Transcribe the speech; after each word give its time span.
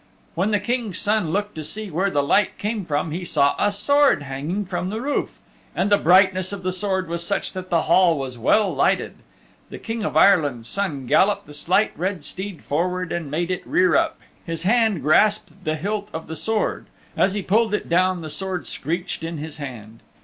When 0.33 0.49
the 0.49 0.59
King's 0.59 0.97
Son 0.97 1.29
looked 1.29 1.53
to 1.53 1.63
see 1.63 1.91
where 1.91 2.09
the 2.09 2.23
light 2.23 2.57
came 2.57 2.85
from 2.85 3.11
he 3.11 3.23
saw 3.23 3.53
a 3.59 3.71
sword 3.71 4.23
hanging 4.23 4.65
from 4.65 4.89
the 4.89 4.99
roof. 4.99 5.37
And 5.75 5.91
the 5.91 5.99
brightness 5.99 6.51
of 6.51 6.63
the 6.63 6.71
Sword 6.71 7.07
was 7.07 7.23
such 7.23 7.53
that 7.53 7.69
the 7.69 7.83
hall 7.83 8.17
was 8.17 8.35
well 8.35 8.73
lighted. 8.73 9.17
The 9.69 9.77
King 9.77 10.03
of 10.03 10.17
Ireland's 10.17 10.67
Son 10.67 11.05
galloped 11.05 11.45
the 11.45 11.53
Slight 11.53 11.91
Red 11.95 12.23
Steed 12.23 12.63
forward 12.63 13.11
and 13.11 13.29
made 13.29 13.51
it 13.51 13.61
rear 13.67 13.95
up. 13.95 14.19
His 14.43 14.63
hand 14.63 15.03
grasped 15.03 15.63
the 15.63 15.75
hilt 15.75 16.09
of 16.13 16.25
the 16.25 16.35
Sword. 16.35 16.87
As 17.15 17.33
he 17.33 17.43
pulled 17.43 17.71
it 17.75 17.87
down 17.87 18.21
the 18.21 18.29
Sword 18.31 18.65
screeched 18.65 19.23
in 19.23 19.37
his 19.37 19.57
hand. 19.57 19.99